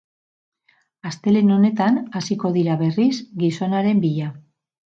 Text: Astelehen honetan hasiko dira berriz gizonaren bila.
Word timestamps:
Astelehen 1.09 1.51
honetan 1.57 2.01
hasiko 2.21 2.53
dira 2.57 2.81
berriz 2.83 3.13
gizonaren 3.45 4.03
bila. 4.09 4.33